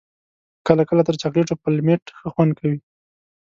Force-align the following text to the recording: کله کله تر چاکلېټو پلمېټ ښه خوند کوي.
کله 0.67 0.83
کله 0.89 1.01
تر 1.07 1.15
چاکلېټو 1.21 1.59
پلمېټ 1.63 2.03
ښه 2.17 2.27
خوند 2.33 2.51
کوي. 2.59 2.77